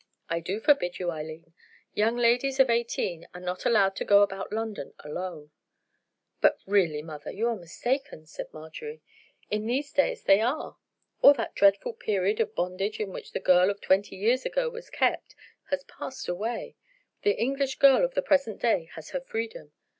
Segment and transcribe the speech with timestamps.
[0.31, 1.53] "I do forbid you, Eileen.
[1.93, 5.51] Young ladies of eighteen are not allowed to go about London alone."
[6.41, 9.03] "But really, mother, you are mistaken," said Marjorie;
[9.51, 10.79] "in these days they are.
[11.21, 14.89] All that dreadful period of bondage in which the girl of twenty years ago was
[14.89, 15.35] kept
[15.69, 16.77] has passed away;
[17.21, 19.71] the English girl of the present day has her freedom.